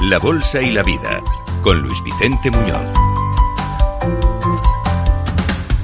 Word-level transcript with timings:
La 0.00 0.18
Bolsa 0.20 0.62
y 0.62 0.70
la 0.70 0.84
Vida, 0.84 1.20
con 1.62 1.80
Luis 1.80 2.00
Vicente 2.04 2.52
Muñoz. 2.52 2.88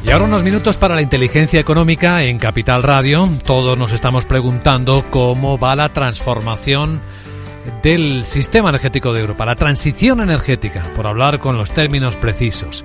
Y 0.04 0.11
ahora 0.11 0.26
unos 0.26 0.45
minutos 0.45 0.76
para 0.76 0.95
la 0.95 1.03
inteligencia 1.03 1.58
económica 1.58 2.22
en 2.22 2.38
Capital 2.38 2.85
Radio. 2.85 3.28
Todos 3.44 3.76
nos 3.76 3.90
estamos 3.90 4.24
preguntando 4.24 5.04
cómo 5.10 5.58
va 5.58 5.74
la 5.74 5.88
transformación 5.88 7.01
del 7.83 8.24
sistema 8.24 8.69
energético 8.69 9.13
de 9.13 9.22
Europa, 9.22 9.47
la 9.47 9.56
transición 9.56 10.21
energética, 10.21 10.85
por 10.94 11.08
hablar 11.08 11.40
con 11.40 11.58
los 11.58 11.72
términos 11.72 12.14
precisos. 12.14 12.85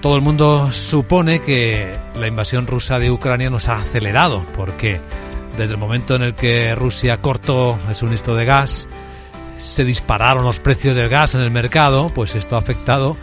Todo 0.00 0.16
el 0.16 0.22
mundo 0.22 0.72
supone 0.72 1.40
que 1.40 1.94
la 2.18 2.26
invasión 2.26 2.66
rusa 2.66 2.98
de 2.98 3.10
Ucrania 3.10 3.50
nos 3.50 3.68
ha 3.68 3.82
acelerado, 3.82 4.46
porque 4.56 4.98
desde 5.58 5.74
el 5.74 5.80
momento 5.80 6.14
en 6.14 6.22
el 6.22 6.34
que 6.34 6.74
Rusia 6.74 7.18
cortó 7.18 7.78
el 7.88 7.96
suministro 7.96 8.34
de 8.34 8.46
gas, 8.46 8.88
se 9.66 9.84
dispararon 9.84 10.44
los 10.44 10.60
precios 10.60 10.96
del 10.96 11.08
gas 11.08 11.34
en 11.34 11.40
el 11.40 11.50
mercado, 11.50 12.08
pues 12.14 12.34
esto 12.34 12.56
ha 12.56 12.58
afectado 12.58 13.16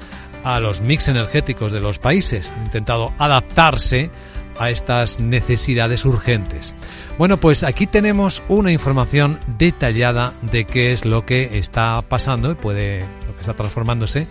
a 0.44 0.60
los 0.60 0.82
mix 0.82 1.08
energéticos 1.08 1.72
de 1.72 1.82
los 1.82 2.00
países. 2.00 2.52
Han 2.56 2.66
intentado 2.66 3.14
adaptarse 3.18 4.12
a 4.60 4.70
estas 4.70 5.20
necesidades 5.20 6.06
urgentes. 6.06 6.74
Bueno, 7.18 7.38
pues 7.38 7.64
aquí 7.64 7.88
tenemos 7.88 8.44
una 8.50 8.72
información 8.72 9.40
detallada 9.58 10.34
de 10.42 10.66
qué 10.66 10.94
es 10.94 11.06
lo 11.06 11.26
que 11.26 11.58
está 11.58 12.02
pasando 12.02 12.52
y 12.52 12.56
puede 12.56 13.00
lo 13.00 13.34
que 13.36 13.42
está 13.42 13.54
transformándose 13.54 14.28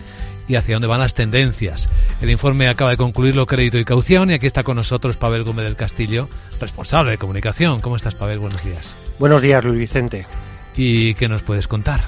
y 0.47 0.55
hacia 0.55 0.75
dónde 0.75 0.87
van 0.87 0.99
las 0.99 1.13
tendencias. 1.13 1.89
El 2.21 2.29
informe 2.29 2.67
acaba 2.67 2.91
de 2.91 2.97
concluirlo 2.97 3.45
crédito 3.45 3.77
y 3.77 3.85
caución 3.85 4.29
y 4.29 4.33
aquí 4.33 4.47
está 4.47 4.63
con 4.63 4.75
nosotros 4.75 5.17
Pavel 5.17 5.43
Gómez 5.43 5.65
del 5.65 5.75
Castillo, 5.75 6.29
responsable 6.59 7.11
de 7.11 7.17
comunicación. 7.17 7.81
¿Cómo 7.81 7.95
estás, 7.95 8.15
Pavel? 8.15 8.39
Buenos 8.39 8.63
días. 8.63 8.95
Buenos 9.19 9.41
días, 9.41 9.63
Luis 9.63 9.79
Vicente. 9.79 10.25
¿Y 10.75 11.13
qué 11.15 11.27
nos 11.27 11.41
puedes 11.43 11.67
contar? 11.67 12.01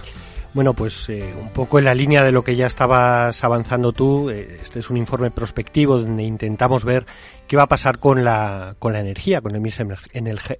Bueno, 0.55 0.73
pues 0.73 1.09
eh, 1.09 1.33
un 1.37 1.49
poco 1.49 1.79
en 1.79 1.85
la 1.85 1.93
línea 1.93 2.23
de 2.23 2.31
lo 2.31 2.41
que 2.41 2.55
ya 2.55 2.65
estabas 2.65 3.43
avanzando 3.43 3.91
tú, 3.91 4.29
eh, 4.29 4.57
este 4.61 4.79
es 4.79 4.89
un 4.89 4.95
informe 4.95 5.29
prospectivo 5.29 5.97
donde 5.97 6.23
intentamos 6.23 6.85
ver 6.85 7.05
qué 7.45 7.57
va 7.57 7.63
a 7.63 7.67
pasar 7.67 7.99
con 7.99 8.23
la, 8.23 8.77
con 8.79 8.93
la 8.93 9.01
energía, 9.01 9.41
con 9.41 9.53
el 9.53 9.59
mix 9.59 9.81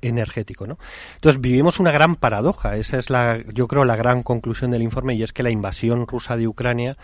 energético, 0.01 0.67
¿no? 0.67 0.77
Entonces 1.13 1.39
vivimos 1.39 1.79
una 1.79 1.91
gran 1.91 2.17
paradoja, 2.17 2.75
esa 2.75 2.97
es 2.97 3.09
la, 3.09 3.39
yo 3.53 3.69
creo, 3.69 3.85
la 3.85 3.95
gran 3.95 4.21
conclusión 4.21 4.71
del 4.71 4.83
informe 4.83 5.15
y 5.15 5.23
es 5.23 5.31
que 5.31 5.43
la 5.43 5.49
invasión 5.49 6.05
rusa 6.07 6.35
de 6.35 6.49
Ucrania 6.49 6.97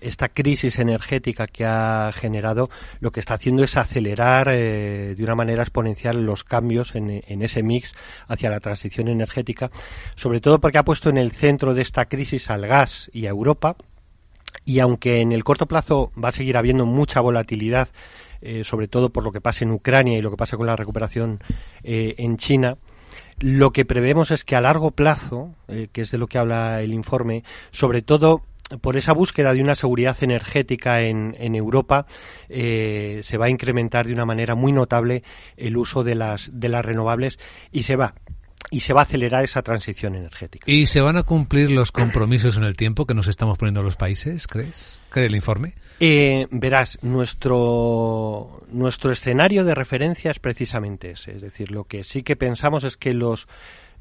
esta 0.00 0.28
crisis 0.28 0.78
energética 0.78 1.46
que 1.46 1.64
ha 1.64 2.10
generado 2.14 2.70
lo 3.00 3.12
que 3.12 3.20
está 3.20 3.34
haciendo 3.34 3.62
es 3.62 3.76
acelerar 3.76 4.48
eh, 4.50 5.14
de 5.16 5.24
una 5.24 5.34
manera 5.34 5.62
exponencial 5.62 6.24
los 6.24 6.44
cambios 6.44 6.94
en, 6.94 7.10
ese 7.42 7.62
mix 7.62 7.94
hacia 8.26 8.50
la 8.50 8.60
transición 8.60 9.08
energética, 9.08 9.70
sobre 10.16 10.40
todo 10.40 10.60
porque 10.60 10.78
ha 10.78 10.84
puesto 10.84 11.10
en 11.10 11.18
el 11.18 11.32
centro 11.32 11.74
de 11.74 11.82
esta 11.82 12.06
crisis 12.06 12.50
al 12.50 12.66
gas 12.66 13.10
y 13.12 13.26
a 13.26 13.30
Europa. 13.30 13.76
Y 14.64 14.80
aunque 14.80 15.20
en 15.20 15.32
el 15.32 15.44
corto 15.44 15.66
plazo 15.66 16.10
va 16.22 16.30
a 16.30 16.32
seguir 16.32 16.56
habiendo 16.56 16.84
mucha 16.84 17.20
volatilidad, 17.20 17.88
eh, 18.40 18.64
sobre 18.64 18.88
todo 18.88 19.10
por 19.10 19.24
lo 19.24 19.32
que 19.32 19.40
pasa 19.40 19.64
en 19.64 19.70
Ucrania 19.70 20.18
y 20.18 20.22
lo 20.22 20.30
que 20.30 20.36
pasa 20.36 20.56
con 20.56 20.66
la 20.66 20.76
recuperación 20.76 21.38
eh, 21.82 22.14
en 22.18 22.36
China, 22.36 22.76
lo 23.38 23.72
que 23.72 23.84
prevemos 23.84 24.30
es 24.30 24.44
que 24.44 24.56
a 24.56 24.60
largo 24.60 24.90
plazo, 24.90 25.54
que 25.66 26.02
es 26.02 26.10
de 26.10 26.18
lo 26.18 26.26
que 26.26 26.36
habla 26.36 26.82
el 26.82 26.92
informe, 26.92 27.42
sobre 27.70 28.02
todo 28.02 28.42
por 28.78 28.96
esa 28.96 29.12
búsqueda 29.12 29.52
de 29.52 29.62
una 29.62 29.74
seguridad 29.74 30.16
energética 30.20 31.02
en, 31.02 31.36
en 31.38 31.54
Europa 31.54 32.06
eh, 32.48 33.20
se 33.22 33.36
va 33.36 33.46
a 33.46 33.50
incrementar 33.50 34.06
de 34.06 34.12
una 34.12 34.24
manera 34.24 34.54
muy 34.54 34.72
notable 34.72 35.22
el 35.56 35.76
uso 35.76 36.04
de 36.04 36.14
las, 36.14 36.50
de 36.52 36.68
las 36.68 36.84
renovables 36.84 37.38
y 37.72 37.82
se 37.82 37.96
va 37.96 38.14
y 38.70 38.80
se 38.80 38.92
va 38.92 39.00
a 39.00 39.04
acelerar 39.04 39.42
esa 39.42 39.62
transición 39.62 40.14
energética. 40.14 40.70
¿Y 40.70 40.86
se 40.86 41.00
van 41.00 41.16
a 41.16 41.22
cumplir 41.22 41.70
los 41.70 41.90
compromisos 41.90 42.56
en 42.56 42.64
el 42.64 42.76
tiempo 42.76 43.06
que 43.06 43.14
nos 43.14 43.26
estamos 43.26 43.58
poniendo 43.58 43.82
los 43.82 43.96
países, 43.96 44.46
crees? 44.46 45.00
¿Cree 45.08 45.26
el 45.26 45.34
informe? 45.34 45.74
Eh, 45.98 46.46
verás, 46.50 46.98
nuestro, 47.02 48.62
nuestro 48.70 49.10
escenario 49.10 49.64
de 49.64 49.74
referencia 49.74 50.30
es 50.30 50.38
precisamente 50.38 51.12
ese. 51.12 51.32
Es 51.32 51.40
decir, 51.40 51.72
lo 51.72 51.84
que 51.84 52.04
sí 52.04 52.22
que 52.22 52.36
pensamos 52.36 52.84
es 52.84 52.96
que 52.96 53.12
los 53.12 53.48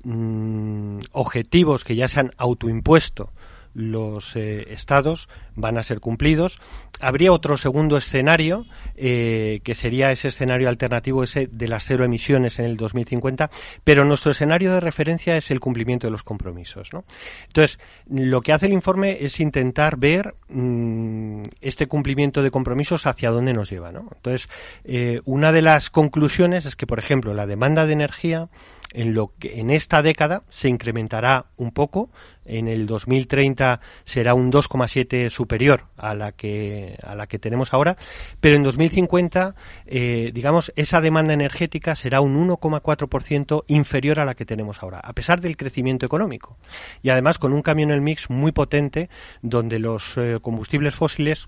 mm, 0.04 1.00
objetivos 1.14 1.84
que 1.84 1.96
ya 1.96 2.08
se 2.08 2.20
han 2.20 2.32
autoimpuesto 2.38 3.32
los 3.74 4.36
eh, 4.36 4.72
estados 4.74 5.30
van 5.56 5.78
a 5.78 5.84
ser 5.84 6.00
cumplidos. 6.00 6.60
Habría 7.02 7.32
otro 7.32 7.58
segundo 7.58 7.98
escenario, 7.98 8.66
eh, 8.96 9.62
que 9.64 9.76
sería 9.76 10.12
ese 10.12 10.30
escenario 10.30 10.68
alternativo, 10.70 11.24
ese 11.24 11.48
de 11.48 11.68
las 11.68 11.86
cero 11.86 12.04
emisiones 12.04 12.60
en 12.60 12.66
el 12.66 12.78
2050, 12.78 13.50
pero 13.84 14.06
nuestro 14.06 14.32
escenario 14.32 14.74
de 14.74 14.80
referencia 14.80 15.38
es 15.38 15.52
el 15.52 15.60
cumplimiento 15.60 16.08
de 16.08 16.12
los 16.12 16.24
compromisos. 16.24 16.94
¿no? 16.94 17.06
Entonces, 17.48 17.80
lo 18.10 18.42
que 18.42 18.54
hace 18.54 18.66
el 18.66 18.74
informe 18.74 19.18
es 19.22 19.40
intentar 19.40 19.98
ver 19.98 20.34
mm, 20.50 21.44
este 21.62 21.88
cumplimiento 21.88 22.42
de 22.42 22.52
compromisos 22.52 23.06
hacia 23.06 23.32
dónde 23.32 23.54
nos 23.54 23.70
lleva. 23.70 23.92
¿no? 23.92 24.10
Entonces, 24.16 24.50
eh, 24.84 25.22
una 25.26 25.52
de 25.52 25.62
las 25.62 25.90
conclusiones 25.90 26.66
es 26.66 26.76
que, 26.76 26.88
por 26.88 27.00
ejemplo, 27.00 27.34
la 27.34 27.48
demanda 27.48 27.86
de 27.86 27.94
energía 27.94 28.50
en 28.94 29.14
lo 29.14 29.34
que 29.38 29.60
en 29.60 29.70
esta 29.70 30.02
década 30.02 30.44
se 30.50 30.68
incrementará 30.68 31.46
un 31.58 31.72
poco 31.72 32.10
en 32.46 32.68
el 32.68 32.88
2030 32.88 33.80
será 34.06 34.34
un 34.34 34.52
2,7 34.52 35.30
superior 35.30 35.86
a 35.98 36.16
la 36.16 36.32
que 36.32 36.98
a 37.04 37.14
la 37.14 37.28
que 37.28 37.38
tenemos 37.38 37.74
ahora 37.74 37.96
pero 38.40 38.56
en 38.56 38.64
2050 38.64 39.54
eh, 39.86 40.32
digamos 40.34 40.74
esa 40.76 41.02
demanda 41.02 41.34
energética 41.34 41.96
será 41.96 42.22
un 42.22 42.48
1,4% 42.50 43.64
inferior 43.68 44.20
a 44.20 44.26
la 44.26 44.34
que 44.34 44.46
tenemos 44.46 44.82
ahora 44.82 45.00
a 45.00 45.14
pesar 45.14 45.42
del 45.42 45.58
crecimiento 45.58 46.06
económico 46.06 46.58
y 47.04 47.10
además 47.10 47.38
con 47.38 47.54
un 47.54 47.62
cambio 47.62 47.86
en 47.86 47.92
el 47.92 48.02
mix 48.02 48.30
muy 48.30 48.52
potente 48.52 49.10
donde 49.42 49.78
los 49.78 50.18
eh, 50.18 50.40
combustibles 50.42 50.96
fósiles 50.96 51.48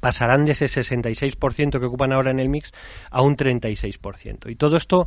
pasarán 0.00 0.44
de 0.44 0.52
ese 0.52 0.66
66% 0.66 1.78
que 1.78 1.86
ocupan 1.86 2.12
ahora 2.12 2.30
en 2.30 2.40
el 2.40 2.48
mix 2.48 2.72
a 3.10 3.22
un 3.22 3.36
36%. 3.36 4.50
Y 4.50 4.56
todo 4.56 4.76
esto 4.76 5.06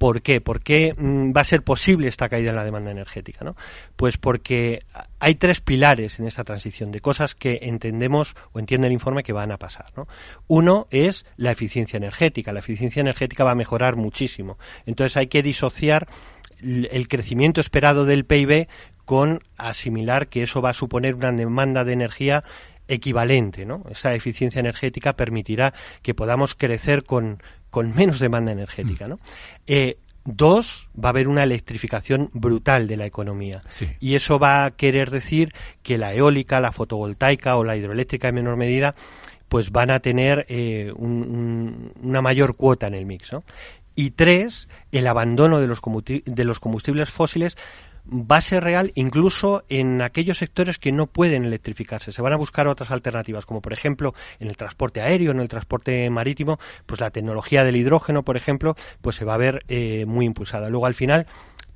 ¿Por 0.00 0.22
qué? 0.22 0.40
¿Por 0.40 0.62
qué 0.62 0.94
mm, 0.96 1.36
va 1.36 1.42
a 1.42 1.44
ser 1.44 1.62
posible 1.62 2.08
esta 2.08 2.30
caída 2.30 2.48
en 2.48 2.56
la 2.56 2.64
demanda 2.64 2.90
energética? 2.90 3.54
Pues 3.96 4.16
porque 4.16 4.82
hay 5.18 5.34
tres 5.34 5.60
pilares 5.60 6.18
en 6.18 6.26
esta 6.26 6.42
transición 6.42 6.90
de 6.90 7.00
cosas 7.00 7.34
que 7.34 7.58
entendemos 7.64 8.34
o 8.52 8.60
entiende 8.60 8.86
el 8.86 8.94
informe 8.94 9.22
que 9.22 9.34
van 9.34 9.52
a 9.52 9.58
pasar. 9.58 9.92
¿no? 9.98 10.04
Uno 10.48 10.86
es 10.90 11.26
la 11.36 11.50
eficiencia 11.50 11.98
energética. 11.98 12.50
La 12.50 12.60
eficiencia 12.60 13.00
energética 13.00 13.44
va 13.44 13.50
a 13.50 13.54
mejorar 13.54 13.96
muchísimo. 13.96 14.56
Entonces 14.86 15.18
hay 15.18 15.26
que 15.26 15.42
disociar 15.42 16.08
el 16.62 17.08
crecimiento 17.08 17.60
esperado 17.60 18.06
del 18.06 18.24
PIB 18.24 18.68
con 19.04 19.42
asimilar 19.58 20.28
que 20.28 20.44
eso 20.44 20.62
va 20.62 20.70
a 20.70 20.72
suponer 20.72 21.14
una 21.14 21.32
demanda 21.32 21.84
de 21.84 21.92
energía 21.92 22.42
equivalente, 22.90 23.64
¿no? 23.64 23.84
Esa 23.90 24.14
eficiencia 24.14 24.60
energética 24.60 25.14
permitirá 25.14 25.72
que 26.02 26.14
podamos 26.14 26.54
crecer 26.54 27.04
con, 27.04 27.42
con 27.70 27.94
menos 27.94 28.18
demanda 28.18 28.52
energética, 28.52 29.08
¿no? 29.08 29.18
Eh, 29.66 29.98
dos, 30.24 30.88
va 31.02 31.08
a 31.08 31.10
haber 31.10 31.28
una 31.28 31.44
electrificación 31.44 32.30
brutal 32.32 32.86
de 32.86 32.96
la 32.96 33.06
economía. 33.06 33.62
Y 34.00 34.14
eso 34.14 34.38
va 34.38 34.64
a 34.64 34.70
querer 34.72 35.10
decir 35.10 35.52
que 35.82 35.98
la 35.98 36.12
eólica, 36.14 36.60
la 36.60 36.72
fotovoltaica 36.72 37.56
o 37.56 37.64
la 37.64 37.76
hidroeléctrica 37.76 38.28
en 38.28 38.34
menor 38.34 38.56
medida, 38.56 38.94
pues 39.48 39.70
van 39.70 39.90
a 39.90 40.00
tener 40.00 40.46
eh, 40.48 40.92
una 40.96 42.22
mayor 42.22 42.56
cuota 42.56 42.86
en 42.86 42.94
el 42.94 43.06
mix. 43.06 43.32
¿no? 43.32 43.44
Y 43.94 44.10
tres, 44.10 44.68
el 44.92 45.06
abandono 45.06 45.60
de 45.60 45.66
los, 45.66 45.80
de 46.24 46.44
los 46.44 46.60
combustibles 46.60 47.10
fósiles 47.10 47.56
va 48.10 48.36
a 48.36 48.40
ser 48.40 48.64
real 48.64 48.92
incluso 48.94 49.64
en 49.68 50.02
aquellos 50.02 50.38
sectores 50.38 50.78
que 50.78 50.92
no 50.92 51.06
pueden 51.06 51.44
electrificarse. 51.44 52.12
Se 52.12 52.22
van 52.22 52.32
a 52.32 52.36
buscar 52.36 52.68
otras 52.68 52.90
alternativas, 52.90 53.46
como 53.46 53.60
por 53.60 53.72
ejemplo 53.72 54.14
en 54.38 54.48
el 54.48 54.56
transporte 54.56 55.00
aéreo, 55.00 55.30
en 55.30 55.40
el 55.40 55.48
transporte 55.48 56.08
marítimo, 56.10 56.58
pues 56.86 57.00
la 57.00 57.10
tecnología 57.10 57.64
del 57.64 57.76
hidrógeno, 57.76 58.24
por 58.24 58.36
ejemplo, 58.36 58.74
pues 59.00 59.16
se 59.16 59.24
va 59.24 59.34
a 59.34 59.38
ver 59.38 59.64
eh, 59.68 60.04
muy 60.06 60.26
impulsada. 60.26 60.68
Luego 60.70 60.86
al 60.86 60.94
final 60.94 61.26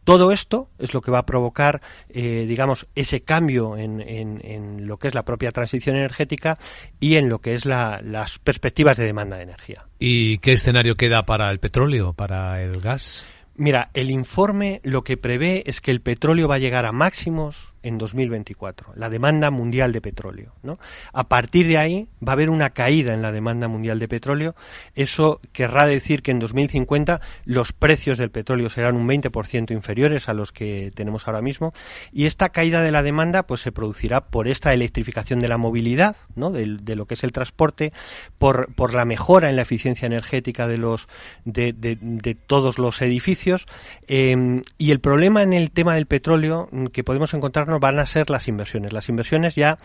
todo 0.04 0.32
esto 0.32 0.68
es 0.78 0.92
lo 0.92 1.00
que 1.00 1.10
va 1.10 1.20
a 1.20 1.26
provocar, 1.26 1.80
eh, 2.10 2.44
digamos, 2.46 2.86
ese 2.94 3.22
cambio 3.22 3.76
en, 3.76 4.00
en, 4.00 4.86
lo 4.86 4.98
que 4.98 5.08
es 5.08 5.14
la 5.14 5.24
propia 5.24 5.50
transición 5.50 5.96
energética 5.96 6.58
y 7.00 7.16
en 7.16 7.30
lo 7.30 7.40
que 7.40 7.54
es 7.54 7.64
las 7.64 8.38
perspectivas 8.38 8.98
de 8.98 9.04
demanda 9.04 9.38
de 9.38 9.44
energía. 9.44 9.86
¿Y 9.98 10.38
qué 10.38 10.52
escenario 10.52 10.96
queda 10.96 11.24
para 11.24 11.50
el 11.50 11.58
petróleo, 11.58 12.12
para 12.12 12.62
el 12.62 12.80
gas? 12.80 13.24
Mira, 13.56 13.90
el 13.94 14.10
informe 14.10 14.80
lo 14.82 15.04
que 15.04 15.16
prevé 15.16 15.62
es 15.66 15.80
que 15.80 15.90
el 15.90 16.00
petróleo 16.00 16.48
va 16.48 16.56
a 16.56 16.58
llegar 16.58 16.86
a 16.86 16.92
máximos 16.92 17.73
en 17.84 17.98
2024, 17.98 18.94
la 18.96 19.10
demanda 19.10 19.50
mundial 19.50 19.92
de 19.92 20.00
petróleo. 20.00 20.54
¿no? 20.62 20.78
A 21.12 21.28
partir 21.28 21.68
de 21.68 21.76
ahí 21.76 22.08
va 22.26 22.32
a 22.32 22.34
haber 22.34 22.48
una 22.48 22.70
caída 22.70 23.12
en 23.12 23.20
la 23.20 23.30
demanda 23.30 23.68
mundial 23.68 23.98
de 23.98 24.08
petróleo. 24.08 24.56
Eso 24.94 25.40
querrá 25.52 25.86
decir 25.86 26.22
que 26.22 26.30
en 26.30 26.38
2050 26.38 27.20
los 27.44 27.72
precios 27.72 28.16
del 28.16 28.30
petróleo 28.30 28.70
serán 28.70 28.96
un 28.96 29.06
20% 29.06 29.70
inferiores 29.70 30.30
a 30.30 30.34
los 30.34 30.50
que 30.50 30.92
tenemos 30.94 31.28
ahora 31.28 31.42
mismo. 31.42 31.74
Y 32.10 32.24
esta 32.24 32.48
caída 32.48 32.80
de 32.80 32.90
la 32.90 33.02
demanda 33.02 33.46
pues 33.46 33.60
se 33.60 33.70
producirá 33.70 34.22
por 34.22 34.48
esta 34.48 34.72
electrificación 34.72 35.38
de 35.40 35.48
la 35.48 35.58
movilidad, 35.58 36.16
¿no? 36.34 36.50
de, 36.50 36.66
lo 36.96 37.06
que 37.06 37.14
es 37.14 37.24
el 37.24 37.32
transporte, 37.32 37.92
por, 38.38 38.72
por, 38.74 38.94
la 38.94 39.04
mejora 39.04 39.50
en 39.50 39.56
la 39.56 39.62
eficiencia 39.62 40.06
energética 40.06 40.66
de, 40.66 40.78
los, 40.78 41.08
de, 41.44 41.74
de, 41.74 42.34
todos 42.34 42.78
los 42.78 43.02
edificios. 43.02 43.66
Eh, 44.08 44.62
y 44.78 44.90
el 44.90 45.00
problema 45.00 45.42
en 45.42 45.52
el 45.52 45.70
tema 45.70 45.96
del 45.96 46.06
petróleo 46.06 46.70
que 46.92 47.04
podemos 47.04 47.34
encontrarnos 47.34 47.73
van 47.80 47.98
a 47.98 48.06
ser 48.06 48.30
las 48.30 48.48
inversiones. 48.48 48.92
Las 48.92 49.08
inversiones 49.08 49.54
ya 49.54 49.76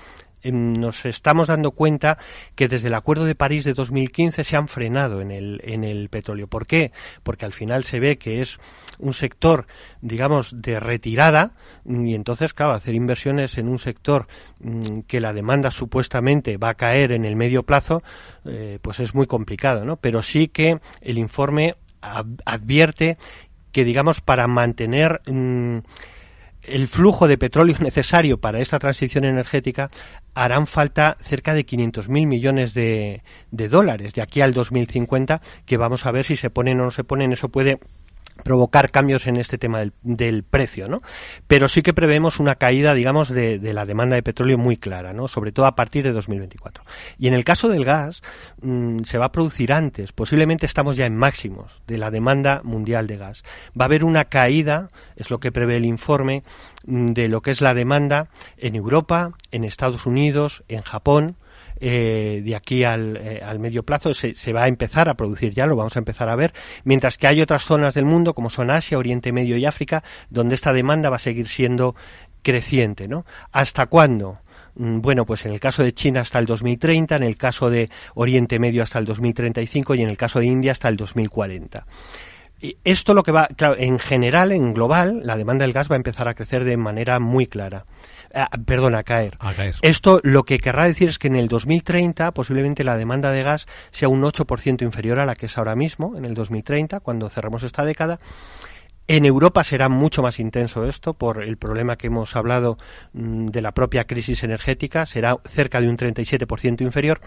em, 0.41 0.73
nos 0.73 1.05
estamos 1.05 1.47
dando 1.47 1.71
cuenta 1.71 2.17
que 2.55 2.67
desde 2.67 2.87
el 2.87 2.93
Acuerdo 2.93 3.25
de 3.25 3.35
París 3.35 3.63
de 3.63 3.73
2015 3.73 4.43
se 4.43 4.55
han 4.55 4.67
frenado 4.67 5.21
en 5.21 5.31
el, 5.31 5.61
en 5.63 5.83
el 5.83 6.09
petróleo. 6.09 6.47
¿Por 6.47 6.67
qué? 6.67 6.91
Porque 7.23 7.45
al 7.45 7.53
final 7.53 7.83
se 7.83 7.99
ve 7.99 8.17
que 8.17 8.41
es 8.41 8.59
un 8.99 9.13
sector, 9.13 9.65
digamos, 10.01 10.61
de 10.61 10.79
retirada 10.79 11.53
y 11.85 12.13
entonces, 12.13 12.53
claro, 12.53 12.73
hacer 12.73 12.95
inversiones 12.95 13.57
en 13.57 13.67
un 13.67 13.79
sector 13.79 14.27
mm, 14.59 15.01
que 15.07 15.21
la 15.21 15.33
demanda 15.33 15.71
supuestamente 15.71 16.57
va 16.57 16.69
a 16.69 16.75
caer 16.75 17.11
en 17.11 17.25
el 17.25 17.35
medio 17.35 17.63
plazo, 17.63 18.03
eh, 18.45 18.79
pues 18.81 18.99
es 18.99 19.15
muy 19.15 19.25
complicado, 19.25 19.85
¿no? 19.85 19.97
Pero 19.97 20.21
sí 20.21 20.47
que 20.49 20.79
el 21.01 21.17
informe 21.17 21.75
advierte 22.01 23.17
que, 23.71 23.83
digamos, 23.83 24.21
para 24.21 24.47
mantener 24.47 25.21
mm, 25.25 25.79
el 26.69 26.87
flujo 26.87 27.27
de 27.27 27.37
petróleo 27.37 27.75
necesario 27.81 28.39
para 28.39 28.59
esta 28.59 28.79
transición 28.79 29.25
energética 29.25 29.89
harán 30.33 30.67
falta 30.67 31.15
cerca 31.21 31.53
de 31.53 31.65
500.000 31.65 32.07
millones 32.27 32.73
de, 32.73 33.21
dólares 33.51 34.13
de 34.13 34.21
aquí 34.21 34.41
al 34.41 34.53
2050, 34.53 35.41
que 35.65 35.77
vamos 35.77 36.05
a 36.05 36.11
ver 36.11 36.25
si 36.25 36.35
se 36.35 36.49
ponen 36.49 36.79
o 36.79 36.85
no 36.85 36.91
se 36.91 37.03
ponen. 37.03 37.33
Eso 37.33 37.49
puede 37.49 37.79
provocar 38.43 38.91
cambios 38.91 39.27
en 39.27 39.37
este 39.37 39.57
tema 39.57 39.83
del, 40.01 40.43
precio, 40.43 40.87
¿no? 40.87 41.01
Pero 41.47 41.67
sí 41.67 41.81
que 41.81 41.93
prevemos 41.93 42.39
una 42.39 42.55
caída, 42.55 42.93
digamos, 42.93 43.29
de, 43.29 43.59
la 43.73 43.85
demanda 43.85 44.15
de 44.15 44.23
petróleo 44.23 44.57
muy 44.57 44.77
clara, 44.77 45.13
¿no? 45.13 45.27
Sobre 45.27 45.51
todo 45.51 45.65
a 45.65 45.75
partir 45.75 46.03
de 46.03 46.11
2024. 46.11 46.83
Y 47.17 47.27
en 47.27 47.33
el 47.33 47.43
caso 47.43 47.69
del 47.69 47.85
gas, 47.85 48.21
mm, 48.61 49.03
se 49.03 49.17
va 49.17 49.25
a 49.25 49.31
producir 49.31 49.73
antes. 49.73 50.11
Posiblemente 50.11 50.65
estamos 50.65 50.97
ya 50.97 51.05
en 51.05 51.17
máximos 51.17 51.81
de 51.87 51.97
la 51.97 52.11
demanda 52.11 52.61
mundial 52.63 53.07
de 53.07 53.17
gas. 53.17 53.43
Va 53.79 53.85
a 53.85 53.87
haber 53.87 54.03
una 54.03 54.25
caída, 54.25 54.89
es 55.15 55.29
lo 55.29 55.39
que 55.39 55.51
prevé 55.51 55.77
el 55.77 55.85
informe, 55.85 56.43
mm, 56.85 57.07
de 57.07 57.27
lo 57.27 57.41
que 57.41 57.51
es 57.51 57.61
la 57.61 57.73
demanda 57.73 58.29
en 58.57 58.75
Europa, 58.75 59.31
en 59.51 59.63
Estados 59.63 60.05
Unidos, 60.05 60.63
en 60.67 60.81
Japón, 60.81 61.35
eh, 61.79 62.41
de 62.43 62.55
aquí 62.55 62.83
al, 62.83 63.17
eh, 63.17 63.41
al 63.43 63.59
medio 63.59 63.83
plazo 63.83 64.13
se, 64.13 64.35
se, 64.35 64.53
va 64.53 64.63
a 64.63 64.67
empezar 64.67 65.09
a 65.09 65.15
producir 65.15 65.53
ya, 65.53 65.65
lo 65.65 65.75
vamos 65.75 65.95
a 65.95 65.99
empezar 65.99 66.29
a 66.29 66.35
ver, 66.35 66.53
mientras 66.83 67.17
que 67.17 67.27
hay 67.27 67.41
otras 67.41 67.63
zonas 67.63 67.93
del 67.93 68.05
mundo, 68.05 68.33
como 68.33 68.49
son 68.49 68.71
Asia, 68.71 68.97
Oriente 68.97 69.31
Medio 69.31 69.57
y 69.57 69.65
África, 69.65 70.03
donde 70.29 70.55
esta 70.55 70.73
demanda 70.73 71.09
va 71.09 71.17
a 71.17 71.19
seguir 71.19 71.47
siendo 71.47 71.95
creciente, 72.41 73.07
¿no? 73.07 73.25
¿Hasta 73.51 73.87
cuándo? 73.87 74.39
Mm, 74.75 75.01
bueno, 75.01 75.25
pues 75.25 75.45
en 75.45 75.51
el 75.51 75.59
caso 75.59 75.83
de 75.83 75.93
China 75.93 76.21
hasta 76.21 76.39
el 76.39 76.45
2030, 76.45 77.15
en 77.15 77.23
el 77.23 77.37
caso 77.37 77.69
de 77.69 77.89
Oriente 78.15 78.59
Medio 78.59 78.83
hasta 78.83 78.99
el 78.99 79.05
2035 79.05 79.95
y 79.95 80.01
en 80.01 80.09
el 80.09 80.17
caso 80.17 80.39
de 80.39 80.45
India 80.45 80.71
hasta 80.71 80.87
el 80.89 80.95
2040. 80.95 81.85
Y 82.61 82.77
esto 82.83 83.13
lo 83.13 83.23
que 83.23 83.31
va, 83.31 83.47
claro, 83.47 83.75
en 83.77 83.99
general, 83.99 84.51
en 84.51 84.73
global, 84.73 85.21
la 85.23 85.37
demanda 85.37 85.63
del 85.63 85.73
gas 85.73 85.89
va 85.89 85.95
a 85.95 85.97
empezar 85.97 86.27
a 86.27 86.33
crecer 86.33 86.65
de 86.65 86.75
manera 86.75 87.19
muy 87.19 87.47
clara. 87.47 87.85
Ah, 88.33 88.49
perdón, 88.65 88.95
a 88.95 89.03
caer. 89.03 89.37
Esto 89.81 90.19
lo 90.23 90.43
que 90.43 90.59
querrá 90.59 90.85
decir 90.85 91.09
es 91.09 91.19
que 91.19 91.27
en 91.27 91.35
el 91.35 91.47
2030 91.47 92.31
posiblemente 92.33 92.83
la 92.83 92.97
demanda 92.97 93.31
de 93.31 93.43
gas 93.43 93.65
sea 93.91 94.09
un 94.09 94.21
8% 94.21 94.83
inferior 94.83 95.19
a 95.19 95.25
la 95.25 95.35
que 95.35 95.47
es 95.47 95.57
ahora 95.57 95.75
mismo, 95.75 96.15
en 96.17 96.25
el 96.25 96.33
2030, 96.33 96.99
cuando 96.99 97.29
cerremos 97.29 97.63
esta 97.63 97.85
década. 97.85 98.19
En 99.07 99.25
Europa 99.25 99.63
será 99.63 99.89
mucho 99.89 100.21
más 100.21 100.39
intenso 100.39 100.87
esto 100.87 101.15
por 101.15 101.41
el 101.41 101.57
problema 101.57 101.97
que 101.97 102.07
hemos 102.07 102.35
hablado 102.35 102.77
mm, 103.13 103.47
de 103.47 103.61
la 103.61 103.71
propia 103.71 104.05
crisis 104.05 104.43
energética, 104.43 105.07
será 105.07 105.37
cerca 105.45 105.81
de 105.81 105.89
un 105.89 105.97
37% 105.97 106.81
inferior. 106.81 107.19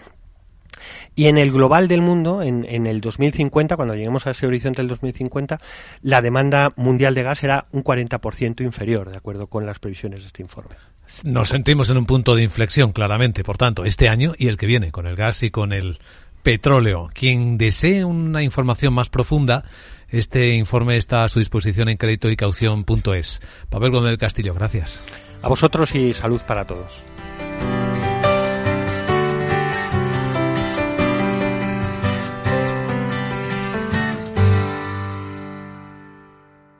Y 1.13 1.27
en 1.27 1.37
el 1.37 1.51
global 1.51 1.89
del 1.89 1.99
mundo, 1.99 2.41
en, 2.41 2.65
en, 2.69 2.87
el 2.87 3.01
2050, 3.01 3.75
cuando 3.75 3.95
lleguemos 3.95 4.25
a 4.25 4.31
ese 4.31 4.47
horizonte 4.47 4.81
del 4.81 4.87
2050, 4.87 5.59
la 6.01 6.21
demanda 6.21 6.71
mundial 6.77 7.13
de 7.13 7.23
gas 7.23 7.39
será 7.39 7.67
un 7.73 7.83
40% 7.83 8.61
inferior, 8.61 9.09
de 9.09 9.17
acuerdo 9.17 9.47
con 9.47 9.65
las 9.65 9.79
previsiones 9.79 10.21
de 10.21 10.27
este 10.27 10.41
informe. 10.41 10.75
Nos 11.23 11.49
sentimos 11.49 11.89
en 11.89 11.97
un 11.97 12.05
punto 12.05 12.35
de 12.35 12.43
inflexión, 12.43 12.91
claramente, 12.91 13.43
por 13.43 13.57
tanto, 13.57 13.85
este 13.85 14.09
año 14.09 14.33
y 14.37 14.47
el 14.47 14.57
que 14.57 14.65
viene, 14.65 14.91
con 14.91 15.05
el 15.05 15.15
gas 15.15 15.43
y 15.43 15.51
con 15.51 15.73
el 15.73 15.99
petróleo. 16.43 17.09
Quien 17.13 17.57
desee 17.57 18.05
una 18.05 18.43
información 18.43 18.93
más 18.93 19.09
profunda, 19.09 19.63
este 20.09 20.55
informe 20.55 20.97
está 20.97 21.23
a 21.23 21.29
su 21.29 21.39
disposición 21.39 21.89
en 21.89 21.97
crédito 21.97 22.29
y 22.29 22.35
caución.es. 22.35 23.41
Pavel 23.69 23.91
Gómez 23.91 24.09
del 24.09 24.17
Castillo, 24.17 24.53
gracias. 24.53 25.01
A 25.41 25.49
vosotros 25.49 25.93
y 25.95 26.13
salud 26.13 26.41
para 26.47 26.65
todos. 26.65 27.03